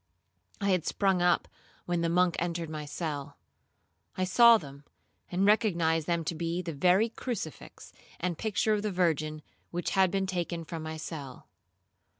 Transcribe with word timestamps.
I 0.59 0.71
had 0.71 0.83
sprung 0.83 1.21
up 1.21 1.47
when 1.85 2.01
the 2.01 2.09
monk 2.09 2.35
entered 2.39 2.71
my 2.71 2.85
cell; 2.85 3.37
I 4.17 4.23
saw 4.23 4.57
them, 4.57 4.83
and 5.31 5.45
recognized 5.45 6.07
them 6.07 6.23
to 6.23 6.33
be 6.33 6.63
the 6.63 6.73
very 6.73 7.09
crucifix 7.09 7.93
and 8.19 8.35
picture 8.35 8.73
of 8.73 8.81
the 8.81 8.91
Virgin 8.91 9.43
which 9.69 9.91
had 9.91 10.09
been 10.09 10.25
taken 10.25 10.65
from 10.65 10.81
my 10.81 10.97
cell. 10.97 11.49